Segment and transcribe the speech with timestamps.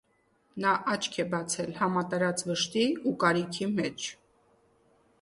[0.63, 4.11] Նա աչք է բացել համատարած վշտի ու կարիքի մեջ։